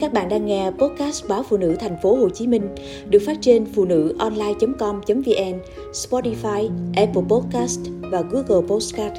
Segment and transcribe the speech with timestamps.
[0.00, 2.68] Các bạn đang nghe podcast báo phụ nữ thành phố Hồ Chí Minh
[3.08, 5.58] được phát trên phụ nữ online.com.vn,
[5.92, 9.14] Spotify, Apple Podcast và Google Podcast.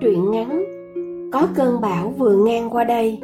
[0.00, 0.64] Truyện ngắn
[1.32, 3.18] Có cơn bão vừa ngang qua đây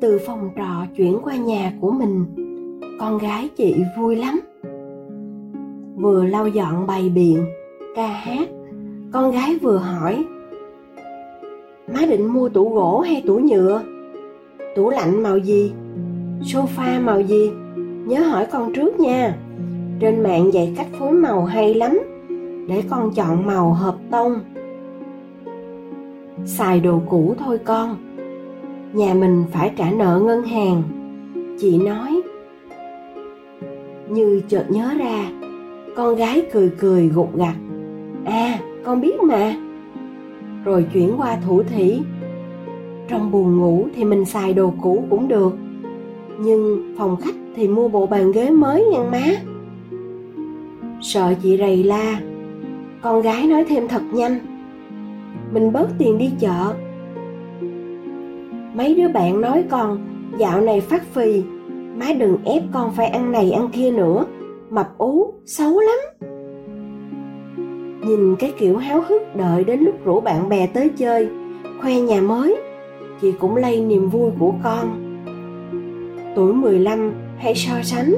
[0.00, 2.24] Từ phòng trọ chuyển qua nhà của mình
[3.00, 4.40] Con gái chị vui lắm
[5.96, 7.44] Vừa lau dọn bày biện,
[7.96, 8.48] ca hát
[9.12, 10.24] con gái vừa hỏi,
[11.94, 13.82] má định mua tủ gỗ hay tủ nhựa?
[14.76, 15.72] Tủ lạnh màu gì?
[16.42, 17.50] Sofa màu gì?
[18.06, 19.36] Nhớ hỏi con trước nha.
[20.00, 21.98] Trên mạng dạy cách phối màu hay lắm,
[22.68, 24.40] để con chọn màu hợp tông.
[26.44, 27.96] Xài đồ cũ thôi con.
[28.92, 30.82] Nhà mình phải trả nợ ngân hàng.
[31.58, 32.22] Chị nói,
[34.08, 35.30] như chợt nhớ ra,
[35.96, 37.54] con gái cười cười gục gặt
[38.24, 39.54] à con biết mà.
[40.64, 42.00] Rồi chuyển qua thủ thủy
[43.08, 45.52] trong buồn ngủ thì mình xài đồ cũ cũng được.
[46.38, 49.24] Nhưng phòng khách thì mua bộ bàn ghế mới nha má.
[51.00, 52.20] Sợ chị rầy la.
[53.02, 54.38] Con gái nói thêm thật nhanh.
[55.52, 56.74] Mình bớt tiền đi chợ.
[58.74, 59.98] Mấy đứa bạn nói con,
[60.38, 61.42] dạo này phát phì.
[61.96, 64.24] Má đừng ép con phải ăn này ăn kia nữa.
[64.70, 66.19] Mập ú, xấu lắm.
[68.02, 71.28] Nhìn cái kiểu háo hức đợi đến lúc rủ bạn bè tới chơi,
[71.80, 72.56] khoe nhà mới,
[73.20, 75.06] chị cũng lây niềm vui của con.
[76.36, 78.14] Tuổi 15 hay so sánh,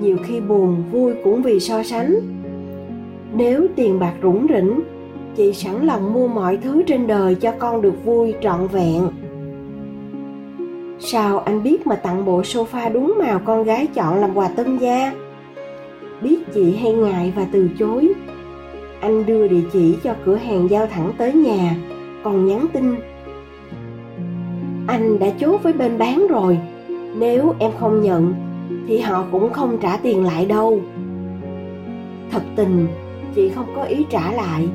[0.00, 2.14] nhiều khi buồn vui cũng vì so sánh.
[3.34, 4.80] Nếu tiền bạc rủng rỉnh,
[5.36, 9.08] chị sẵn lòng mua mọi thứ trên đời cho con được vui trọn vẹn.
[10.98, 14.78] Sao anh biết mà tặng bộ sofa đúng màu con gái chọn làm quà tân
[14.78, 15.12] gia?
[16.22, 18.12] Biết chị hay ngại và từ chối,
[19.00, 21.76] anh đưa địa chỉ cho cửa hàng giao thẳng tới nhà,
[22.24, 22.94] còn nhắn tin.
[24.86, 26.58] Anh đã chốt với bên bán rồi,
[27.18, 28.34] nếu em không nhận
[28.88, 30.80] thì họ cũng không trả tiền lại đâu.
[32.30, 32.86] Thật tình,
[33.34, 34.68] chị không có ý trả lại,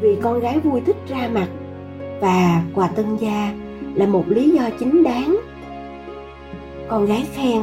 [0.00, 1.48] vì con gái vui thích ra mặt,
[2.20, 3.54] và quà tân gia
[3.94, 5.36] là một lý do chính đáng.
[6.88, 7.62] Con gái khen,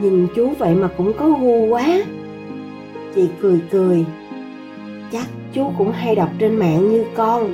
[0.00, 2.02] nhìn chú vậy mà cũng có gu quá.
[3.14, 4.04] Chị cười cười
[5.12, 7.52] chắc chú cũng hay đọc trên mạng như con.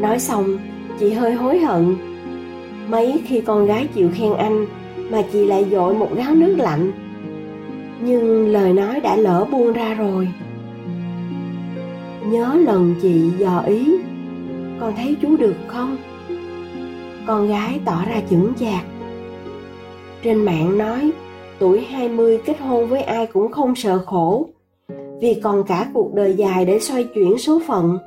[0.00, 0.58] Nói xong,
[1.00, 1.96] chị hơi hối hận.
[2.88, 4.66] Mấy khi con gái chịu khen anh
[5.10, 6.92] mà chị lại dội một gáo nước lạnh.
[8.00, 10.28] Nhưng lời nói đã lỡ buông ra rồi.
[12.26, 13.96] Nhớ lần chị dò ý,
[14.80, 15.96] con thấy chú được không?
[17.26, 18.84] Con gái tỏ ra chững chạc.
[20.22, 21.10] Trên mạng nói,
[21.58, 24.51] tuổi 20 kết hôn với ai cũng không sợ khổ
[25.22, 27.98] vì còn cả cuộc đời dài để xoay chuyển số phận.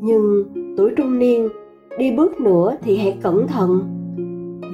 [0.00, 0.44] Nhưng
[0.76, 1.48] tuổi trung niên,
[1.98, 3.80] đi bước nữa thì hãy cẩn thận,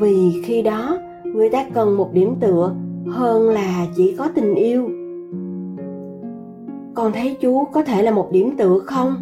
[0.01, 2.75] vì khi đó người ta cần một điểm tựa
[3.07, 4.91] hơn là chỉ có tình yêu.
[6.95, 9.15] Con thấy chú có thể là một điểm tựa không?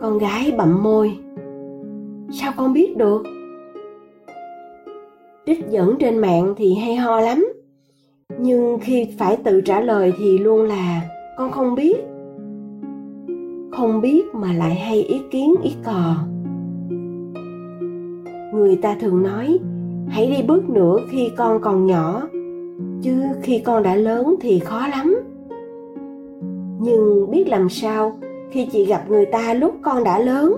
[0.00, 1.18] Con gái bậm môi.
[2.30, 3.22] Sao con biết được?
[5.46, 7.45] Trích dẫn trên mạng thì hay ho lắm
[8.40, 11.02] nhưng khi phải tự trả lời thì luôn là,
[11.36, 11.96] con không biết.
[13.70, 16.16] Không biết mà lại hay ý kiến, ý cò.
[18.54, 19.58] Người ta thường nói,
[20.08, 22.22] hãy đi bước nữa khi con còn nhỏ,
[23.02, 25.16] chứ khi con đã lớn thì khó lắm.
[26.80, 28.18] Nhưng biết làm sao,
[28.50, 30.52] khi chị gặp người ta lúc con đã lớn,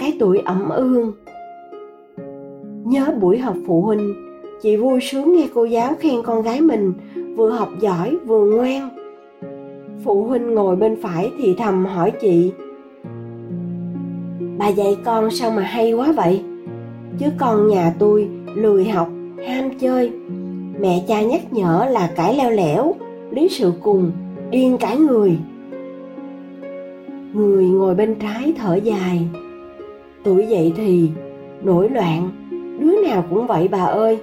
[0.00, 1.12] cái tuổi ẩm ương.
[2.84, 4.27] Nhớ buổi họp phụ huynh
[4.62, 6.92] chị vui sướng nghe cô giáo khen con gái mình,
[7.36, 8.88] vừa học giỏi, vừa ngoan.
[10.04, 12.52] Phụ huynh ngồi bên phải thì thầm hỏi chị,
[14.58, 16.42] bà dạy con sao mà hay quá vậy?
[17.18, 19.08] Chứ con nhà tôi lười học,
[19.48, 20.10] ham chơi.
[20.80, 22.94] Mẹ cha nhắc nhở là cãi leo lẻo
[23.30, 24.10] lý sự cùng,
[24.50, 25.38] điên cãi người.
[27.32, 29.28] Người ngồi bên trái thở dài,
[30.24, 31.10] tuổi dậy thì
[31.62, 32.30] nổi loạn,
[32.80, 34.18] đứa nào cũng vậy bà ơi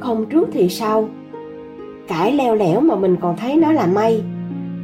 [0.00, 1.08] không trước thì sau.
[2.08, 4.22] Cãi leo lẻo mà mình còn thấy nó là may.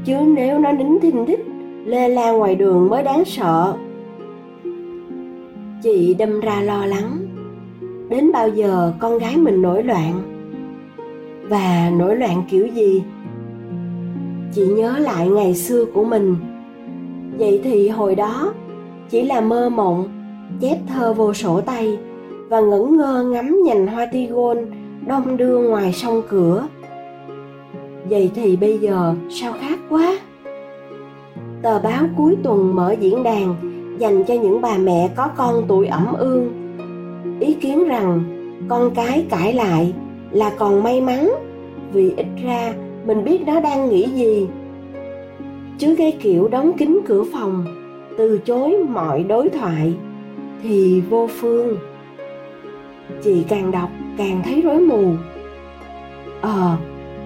[0.05, 1.40] Chứ nếu nó nín thinh thích
[1.84, 3.75] lê la ngoài đường mới đáng sợ.
[5.82, 7.19] Chị đâm ra lo lắng.
[8.08, 10.20] Đến bao giờ con gái mình nổi loạn?
[11.49, 13.02] Và nổi loạn kiểu gì?
[14.55, 16.37] Chị nhớ lại ngày xưa của mình.
[17.38, 18.52] Vậy thì hồi đó,
[19.10, 20.08] chỉ là mơ mộng,
[20.60, 21.99] chép thơ vô sổ tay
[22.49, 24.58] và ngẩn ngơ ngắm nhành hoa tigon
[25.06, 26.69] đông đưa ngoài sông cửa.
[28.05, 30.19] Vậy thì bây giờ sao khác quá?
[31.62, 33.55] Tờ báo cuối tuần mở diễn đàn
[33.99, 36.53] dành cho những bà mẹ có con tuổi ẩm ương.
[37.41, 38.25] Ý kiến rằng
[38.69, 39.93] con cái cãi lại
[40.31, 41.31] là còn may mắn,
[41.93, 42.75] vì ít ra
[43.06, 44.49] mình biết nó đang nghĩ gì.
[45.79, 47.65] Chứ cái kiểu đóng kín cửa phòng,
[48.19, 49.95] từ chối mọi đối thoại
[50.62, 51.77] thì vô phương.
[53.23, 55.14] Chị càng đọc càng thấy rối mù.
[56.40, 56.76] Ờ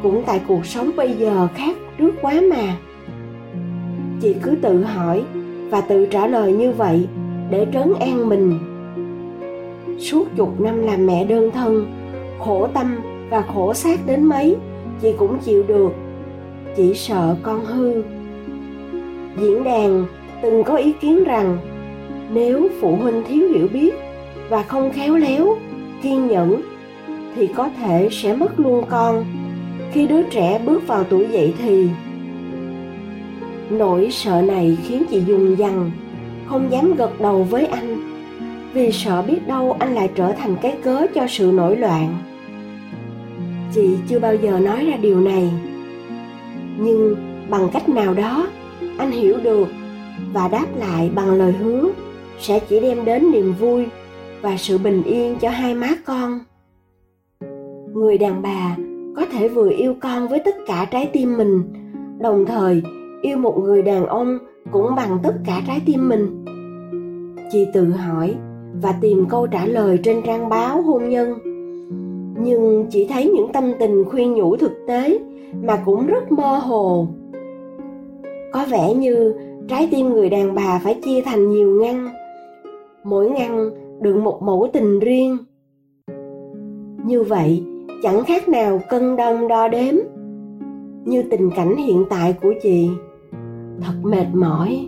[0.03, 2.77] cũng tại cuộc sống bây giờ khác trước quá mà.
[4.21, 5.23] Chị cứ tự hỏi
[5.71, 7.09] và tự trả lời như vậy
[7.51, 8.59] để trấn an mình.
[9.99, 11.87] Suốt chục năm làm mẹ đơn thân,
[12.39, 12.97] khổ tâm
[13.31, 14.57] và khổ xác đến mấy,
[15.03, 15.93] chị cũng chịu được.
[16.77, 18.03] Chỉ sợ con hư.
[19.41, 20.05] Diễn đàn
[20.43, 21.59] từng có ý kiến rằng
[22.33, 23.95] nếu phụ huynh thiếu hiểu biết
[24.49, 25.57] và không khéo léo,
[26.03, 26.63] kiên nhẫn
[27.39, 29.25] thì có thể sẽ mất luôn con.
[29.93, 31.89] Khi đứa trẻ bước vào tuổi dậy thì,
[33.71, 35.91] nỗi sợ này khiến chị dùng dằn,
[36.47, 37.97] không dám gật đầu với anh.
[38.73, 42.15] Vì sợ biết đâu anh lại trở thành cái cớ cho sự nổi loạn.
[43.75, 45.51] Chị chưa bao giờ nói ra điều này.
[46.79, 47.17] Nhưng
[47.49, 48.47] bằng cách nào đó,
[48.99, 49.69] anh hiểu được
[50.33, 51.89] và đáp lại bằng lời hứa
[52.41, 53.87] sẽ chỉ đem đến niềm vui
[54.41, 56.39] và sự bình yên cho hai má con
[57.99, 58.77] người đàn bà
[59.17, 61.63] có thể vừa yêu con với tất cả trái tim mình.
[62.21, 62.83] Đồng thời,
[63.23, 64.39] yêu một người đàn ông
[64.73, 66.45] cũng bằng tất cả trái tim mình.
[67.53, 68.35] Chị tự hỏi
[68.83, 71.39] và tìm câu trả lời trên trang báo hôn nhân.
[72.43, 75.19] Nhưng chỉ thấy những tâm tình khuyên nhủ thực tế
[75.63, 77.07] mà cũng rất mơ hồ.
[78.53, 79.35] Có vẻ như
[79.69, 82.09] trái tim người đàn bà phải chia thành nhiều ngăn.
[83.05, 83.71] Mỗi ngăn
[84.01, 85.37] đựng một mẫu tình riêng.
[87.05, 87.63] Như vậy
[88.03, 89.95] chẳng khác nào cân đong đo đếm.
[91.05, 92.91] Như tình cảnh hiện tại của chị
[93.81, 94.87] thật mệt mỏi.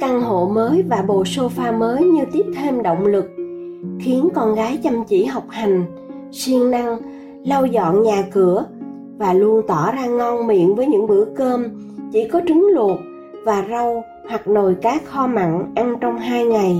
[0.00, 3.24] Căn hộ mới và bộ sofa mới như tiếp thêm động lực
[4.00, 5.84] khiến con gái chăm chỉ học hành
[6.32, 6.98] siêng năng
[7.44, 8.66] lau dọn nhà cửa
[9.18, 11.64] và luôn tỏ ra ngon miệng với những bữa cơm
[12.12, 12.98] chỉ có trứng luộc
[13.44, 16.76] và rau hoặc nồi cá kho mặn ăn trong hai ngày.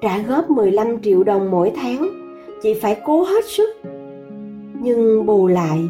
[0.00, 2.08] Trả góp 15 triệu đồng mỗi tháng,
[2.64, 3.70] chị phải cố hết sức.
[4.80, 5.80] Nhưng bù lại,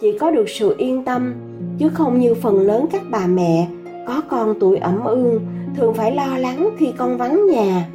[0.00, 1.34] chị có được sự yên tâm,
[1.78, 3.68] chứ không như phần lớn các bà mẹ
[4.06, 5.40] có con tuổi ẩm ương
[5.76, 7.88] thường phải lo lắng khi con vắng nhà.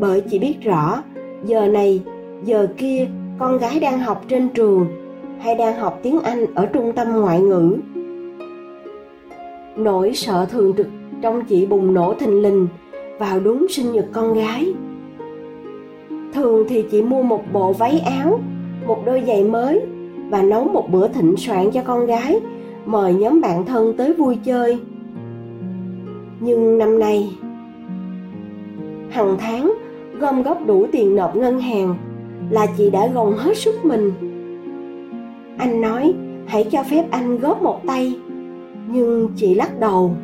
[0.00, 1.02] Bởi chị biết rõ,
[1.44, 2.02] giờ này,
[2.44, 3.06] giờ kia
[3.38, 4.86] con gái đang học trên trường
[5.40, 7.76] hay đang học tiếng Anh ở trung tâm ngoại ngữ.
[9.76, 10.86] Nỗi sợ thường trực
[11.22, 12.68] trong chị bùng nổ thình lình
[13.18, 14.74] vào đúng sinh nhật con gái.
[16.34, 18.40] Thường thì chị mua một bộ váy áo,
[18.86, 19.80] một đôi giày mới
[20.30, 22.40] và nấu một bữa thịnh soạn cho con gái,
[22.86, 24.78] mời nhóm bạn thân tới vui chơi.
[26.40, 27.30] Nhưng năm nay,
[29.10, 29.74] hàng tháng
[30.20, 31.94] gom góp đủ tiền nộp ngân hàng
[32.50, 34.12] là chị đã gồng hết sức mình.
[35.58, 36.14] Anh nói
[36.46, 38.18] hãy cho phép anh góp một tay.
[38.88, 40.14] Nhưng chị lắc đầu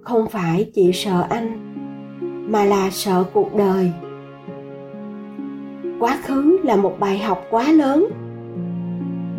[0.00, 1.58] không phải chị sợ anh
[2.52, 3.92] mà là sợ cuộc đời
[6.02, 8.08] quá khứ là một bài học quá lớn.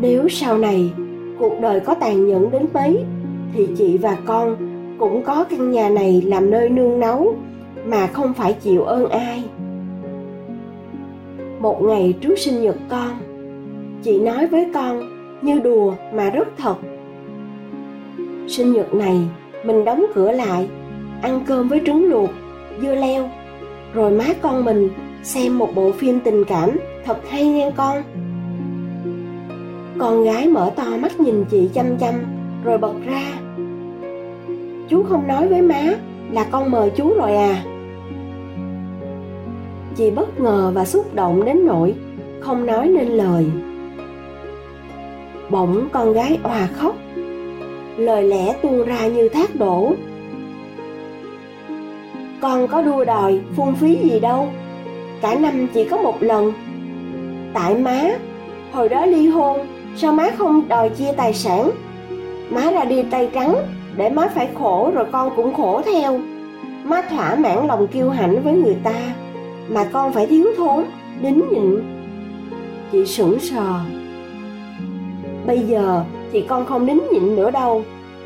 [0.01, 0.93] Nếu sau này
[1.39, 3.03] cuộc đời có tàn nhẫn đến mấy,
[3.53, 4.55] thì chị và con
[4.99, 7.35] cũng có căn nhà này làm nơi nương náu
[7.85, 9.43] mà không phải chịu ơn ai.
[11.59, 13.11] Một ngày trước sinh nhật con,
[14.03, 15.01] chị nói với con
[15.41, 16.75] như đùa mà rất thật.
[18.47, 19.17] Sinh nhật này
[19.65, 20.69] mình đóng cửa lại,
[21.21, 22.29] ăn cơm với trứng luộc,
[22.81, 23.29] dưa leo,
[23.93, 24.89] rồi má con mình
[25.23, 26.69] xem một bộ phim tình cảm
[27.05, 28.03] thật hay nha con.
[29.97, 32.13] Con gái mở to mắt nhìn chị chăm chăm,
[32.63, 33.23] rồi bật ra.
[34.89, 35.93] Chú không nói với má
[36.31, 37.63] là con mời chú rồi à.
[39.95, 41.93] Chị bất ngờ và xúc động đến nỗi
[42.39, 43.45] không nói nên lời.
[45.49, 46.95] Bỗng con gái òa khóc,
[47.97, 49.93] lời lẽ tuôn ra như thác đổ.
[52.41, 54.47] Con có đua đòi phung phí gì đâu
[55.23, 56.53] cả năm chỉ có một lần.
[57.53, 58.09] Tại má,
[58.71, 59.59] hồi đó ly hôn,
[59.95, 61.71] sao má không đòi chia tài sản?
[62.49, 63.55] Má ra đi tay trắng,
[63.97, 66.19] để má phải khổ rồi con cũng khổ theo.
[66.83, 69.15] Má thỏa mãn lòng kiêu hãnh với người ta,
[69.69, 70.83] mà con phải thiếu thốn
[71.21, 71.83] đính nhịn.
[72.91, 73.79] Chị sững sờ.
[75.45, 77.83] Bây giờ thì con không đính nhịn nữa đâu.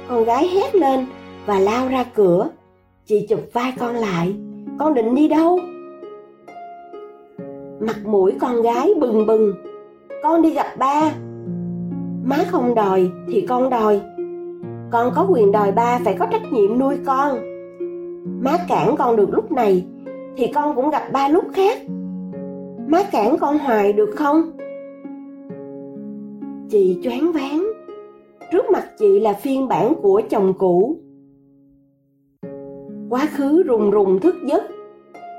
[0.08, 1.06] Con gái hét lên
[1.46, 2.50] và lao ra cửa.
[3.06, 4.36] Chị chụp vai con lại.
[4.80, 5.60] Con định đi đâu?
[7.80, 9.54] Mặt mũi con gái bừng bừng.
[10.24, 11.12] Con đi gặp ba.
[12.24, 14.02] Má không đòi thì con đòi.
[14.92, 17.38] Con có quyền đòi ba phải có trách nhiệm nuôi con.
[18.44, 19.86] Má cản con được lúc này
[20.38, 21.78] thì con cũng gặp ba lúc khác.
[22.88, 24.52] Má cản con hoài được không?
[26.70, 27.68] Chị choáng váng.
[28.52, 30.98] Trước mặt chị là phiên bản của chồng cũ.
[33.10, 34.64] Quá khứ rùng rùng thức giấc.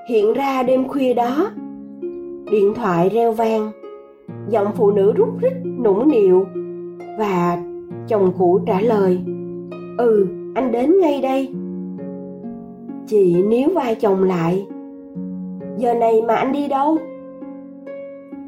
[0.09, 1.51] Hiện ra đêm khuya đó
[2.51, 3.71] điện thoại reo vang.
[4.49, 5.53] Giọng phụ nữ rút rít,
[5.85, 6.47] nũng nịu.
[7.19, 7.63] Và
[8.09, 9.21] chồng cũ trả lời
[9.99, 11.49] ừ anh đến ngay đây.
[13.07, 14.67] Chị níu vai chồng lại,
[15.77, 16.97] giờ này mà anh đi đâu?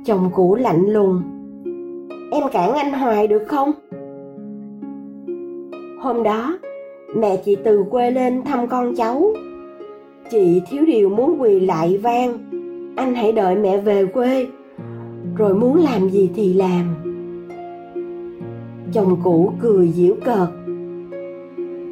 [0.05, 1.23] Chồng cũ lạnh lùng,
[2.33, 3.73] em cản anh hoài được không?
[6.01, 6.59] Hôm đó,
[7.17, 9.33] mẹ chị từ quê lên thăm con cháu.
[10.31, 12.39] Chị thiếu điều muốn quỳ lại vang
[13.01, 14.47] anh hãy đợi mẹ về quê,
[15.37, 16.95] rồi muốn làm gì thì làm.
[18.93, 20.49] Chồng cũ cười giễu cợt.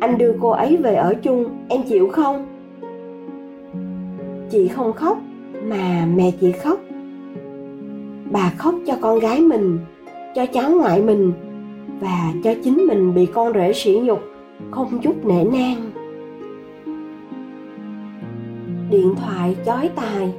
[0.01, 2.47] Anh đưa cô ấy về ở chung, em chịu không?
[4.51, 5.19] Chị không khóc,
[5.65, 6.81] mà mẹ chị khóc.
[8.31, 9.79] Bà khóc cho con gái mình,
[10.35, 11.33] cho cháu ngoại mình,
[12.01, 14.21] và cho chính mình bị con rể sỉ nhục,
[14.71, 15.91] không chút nể nang.
[18.91, 20.33] Điện thoại chói tai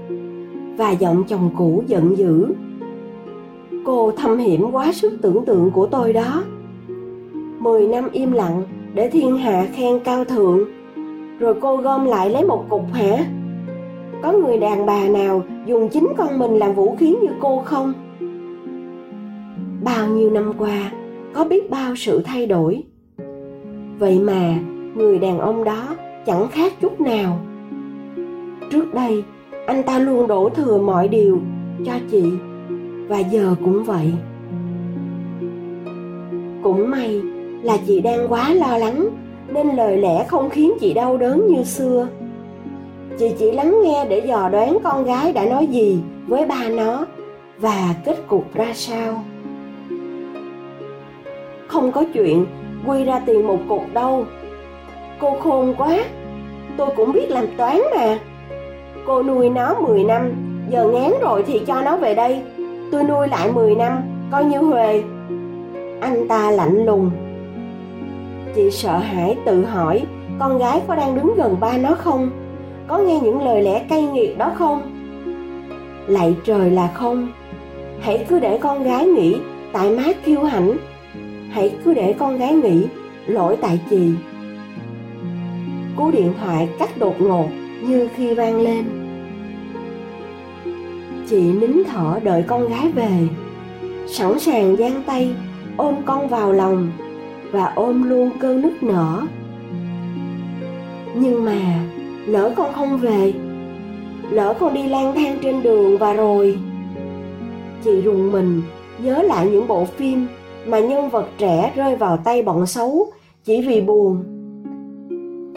[0.80, 2.46] và giọng chồng cũ giận dữ.
[3.86, 6.44] Cô thâm hiểm quá sức tưởng tượng của tôi đó.
[7.60, 10.66] Mười năm im lặng để thiên hạ khen cao thượng,
[11.40, 13.26] rồi cô gom lại lấy một cục hả?
[14.24, 17.94] Có người đàn bà nào dùng chính con mình làm vũ khí như cô không?
[19.84, 20.92] Bao nhiêu năm qua,
[21.34, 22.84] có biết bao sự thay đổi.
[24.00, 24.60] Vậy mà
[24.96, 25.96] người đàn ông đó
[26.26, 27.40] chẳng khác chút nào.
[28.72, 29.24] Trước đây
[29.70, 31.40] anh ta luôn đổ thừa mọi điều
[31.86, 32.24] cho chị.
[33.08, 34.14] Và giờ cũng vậy.
[36.64, 37.22] Cũng may
[37.64, 39.10] là chị đang quá lo lắng,
[39.48, 42.08] nên lời lẽ không khiến chị đau đớn như xưa.
[43.20, 47.06] Chị chỉ lắng nghe để dò đoán con gái đã nói gì với ba nó
[47.60, 49.24] và kết cục ra sao.
[51.68, 52.46] Không có chuyện
[52.88, 54.26] quy ra tiền một cục đâu.
[55.20, 55.98] Cô khôn quá.
[56.78, 58.20] Tôi cũng biết làm toán mà
[59.08, 60.32] cô nuôi nó 10 năm,
[60.70, 62.42] giờ ngán rồi thì cho nó về đây.
[62.92, 64.02] Tôi nuôi lại 10 năm,
[64.32, 65.04] coi như huề
[66.02, 67.12] anh ta lạnh lùng.
[68.56, 70.06] Chị sợ hãi tự hỏi,
[70.40, 72.30] con gái có đang đứng gần ba nó không?
[72.88, 74.82] Có nghe những lời lẽ cay nghiệt đó không?
[76.08, 77.28] Lạy trời là không.
[78.00, 79.36] Hãy cứ để con gái nghĩ,
[79.74, 80.78] tại má kiêu hãnh.
[81.52, 82.86] Hãy cứ để con gái nghĩ,
[83.26, 84.12] lỗi tại chị.
[85.98, 87.48] Cú điện thoại cắt đột ngột
[87.88, 88.86] như khi vang lên.
[91.30, 93.28] Chị nín thở đợi con gái về.
[94.08, 95.34] Sẵn sàng giang tay,
[95.78, 96.92] ôm con vào lòng
[97.52, 99.22] và ôm luôn cơn nức nở.
[101.16, 101.86] Nhưng mà,
[102.26, 103.34] lỡ con không về,
[104.32, 106.58] lỡ con đi lang thang trên đường và rồi,
[107.84, 108.62] chị rùng mình
[109.04, 110.28] nhớ lại những bộ phim
[110.66, 113.12] mà nhân vật trẻ rơi vào tay bọn xấu
[113.44, 114.24] chỉ vì buồn.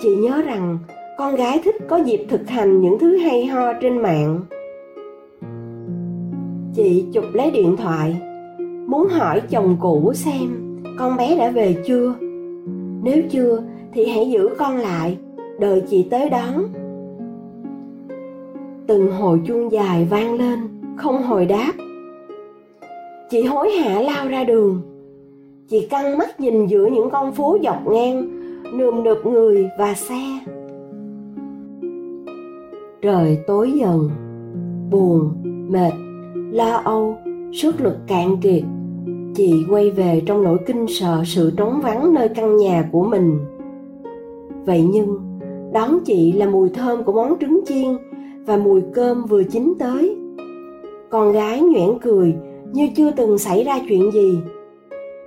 [0.02, 0.78] Chị nhớ rằng
[1.18, 4.40] con gái thích có dịp thực hành những thứ hay ho trên mạng.
[6.74, 8.16] Chị chụp lấy điện thoại,
[8.86, 10.62] muốn hỏi chồng cũ xem
[10.98, 12.14] con bé đã về chưa.
[13.02, 15.18] Nếu chưa thì hãy giữ con lại,
[15.58, 16.64] đợi chị tới đón.
[18.86, 20.58] Từng hồi chuông dài vang lên,
[20.96, 21.72] không hồi đáp.
[23.30, 24.80] Chị hối hả lao ra đường.
[25.68, 28.30] Chị căng mắt nhìn giữa những con phố dọc ngang,
[28.78, 30.38] nườm nượp người và xe
[33.02, 34.10] trời tối dần,
[34.90, 35.32] buồn,
[35.68, 35.92] mệt,
[36.34, 37.16] lo âu
[37.52, 38.62] sức lực cạn kiệt.
[39.34, 43.38] Chị quay về trong nỗi kinh sợ sự trống vắng nơi căn nhà của mình.
[44.64, 45.18] Vậy nhưng,
[45.72, 47.96] đón chị là mùi thơm của món trứng chiên
[48.46, 50.16] và mùi cơm vừa chín tới.
[51.10, 52.34] Con gái nhoẻn cười
[52.72, 54.38] như chưa từng xảy ra chuyện gì.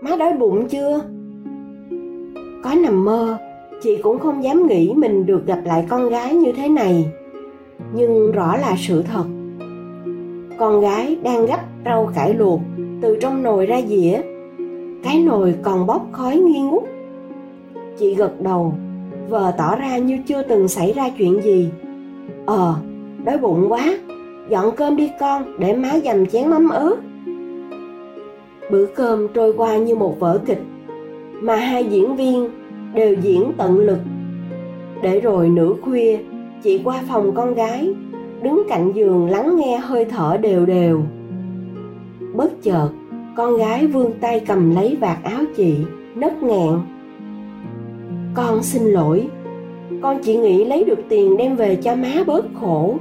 [0.01, 1.01] Má đói bụng chưa?
[2.63, 3.37] Có nằm mơ,
[3.81, 7.11] chị cũng không dám nghĩ mình được gặp lại con gái như thế này
[7.95, 9.25] nhưng rõ là sự thật.
[10.59, 12.59] Con gái đang gấp rau cải luộc
[13.01, 14.21] từ trong nồi ra dĩa.
[15.03, 16.83] Cái nồi còn bốc khói nghi ngút.
[17.97, 18.73] Chị gật đầu,
[19.29, 21.69] vờ tỏ ra như chưa từng xảy ra chuyện gì.
[22.45, 22.75] Ờ
[23.23, 23.97] đói bụng quá,
[24.49, 26.95] dọn cơm đi con để má dầm chén mắm ớt.
[28.71, 30.61] Bữa cơm trôi qua như một vở kịch,
[31.41, 32.49] mà hai diễn viên
[32.93, 33.99] đều diễn tận lực.
[35.01, 36.17] Để rồi nửa khuya
[36.65, 37.93] chị qua phòng con gái,
[38.41, 41.01] đứng cạnh giường lắng nghe hơi thở đều đều.
[42.33, 42.89] Bất chợt,
[43.35, 45.75] con gái vươn tay cầm lấy vạt áo chị,
[46.15, 46.79] nấc nghẹn
[48.33, 49.27] con xin lỗi,
[50.01, 52.95] con chỉ nghĩ lấy được tiền đem về cho má bớt khổ.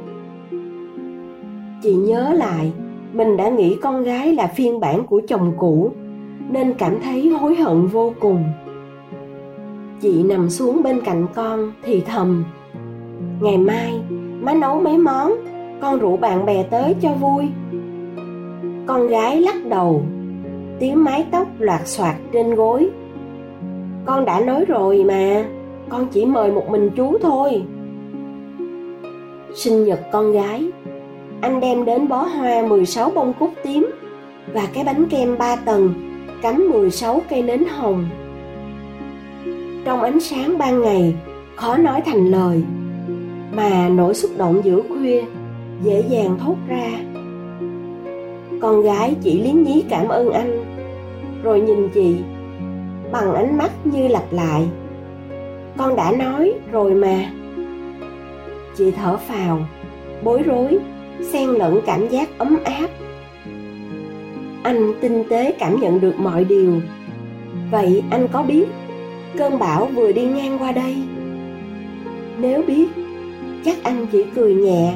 [1.83, 2.73] Chị nhớ lại,
[3.12, 5.90] mình đã nghĩ con gái là phiên bản của chồng cũ,
[6.50, 8.44] nên cảm thấy hối hận vô cùng.
[10.00, 12.44] Chị nằm xuống bên cạnh con thì thầm
[13.45, 14.01] ngày mai
[14.41, 15.33] má nấu mấy món
[15.81, 17.45] con rủ bạn bè tới cho vui.
[18.87, 20.03] Con gái lắc đầu
[20.79, 22.91] tiếng mái tóc loạt xoạt trên gối.
[24.05, 25.45] Con đã nói rồi mà
[25.89, 27.63] con chỉ mời một mình chú thôi.
[29.55, 30.71] Sinh nhật con gái
[31.41, 33.91] anh đem đến bó hoa 16 bông cúc tím
[34.53, 35.95] và cái bánh kem 3 tầng
[36.43, 38.07] cắm 16 cây nến hồng.
[39.85, 41.15] Trong ánh sáng ban ngày,
[41.57, 42.63] khó nói thành lời,
[43.55, 45.23] mà nỗi xúc động giữa khuya
[45.83, 46.91] dễ dàng thốt ra.
[48.61, 50.65] Con gái chỉ liếm nhí cảm ơn anh,
[51.43, 52.17] rồi nhìn chị
[53.13, 54.63] bằng ánh mắt như lặp lại.
[55.77, 57.31] Con đã nói rồi mà.
[58.77, 59.59] Chị thở phào,
[60.23, 60.79] bối rối
[61.33, 62.91] xen lẫn cảm giác ấm áp
[64.63, 66.73] anh tinh tế cảm nhận được mọi điều
[67.71, 68.65] vậy anh có biết
[69.39, 70.97] cơn bão vừa đi ngang qua đây
[72.39, 72.89] nếu biết
[73.64, 74.94] chắc anh chỉ cười nhẹ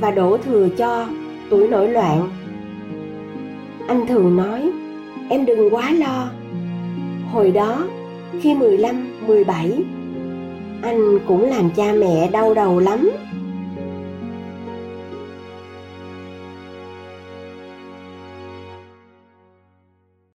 [0.00, 1.06] và đổ thừa cho
[1.50, 2.28] tuổi nổi loạn.
[3.88, 4.70] Anh thường nói
[5.28, 6.28] em đừng quá lo.
[7.32, 7.84] Hồi đó
[8.40, 9.72] khi 15, 17
[10.82, 13.10] anh cũng làm cha mẹ đau đầu lắm.